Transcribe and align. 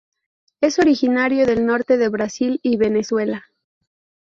Es 0.61 0.79
originario 0.79 1.45
del 1.45 1.63
norte 1.63 1.95
de 1.95 2.09
Brasil 2.09 2.59
y 2.63 2.75
Venezuela. 2.77 3.45